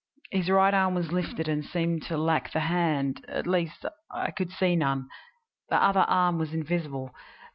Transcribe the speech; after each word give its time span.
His 0.31 0.49
right 0.49 0.73
arm 0.73 0.95
was 0.95 1.11
lifted 1.11 1.47
and 1.47 1.63
seemed 1.63 2.01
to 2.07 2.17
lack 2.17 2.51
the 2.53 2.61
hand 2.61 3.23
at 3.27 3.45
least, 3.45 3.85
I 4.09 4.31
could 4.31 4.49
see 4.49 4.75
none. 4.75 5.07
The 5.69 5.75
other 5.79 6.05
arm 6.09 6.39
was 6.39 6.55
invisible. 6.55 7.13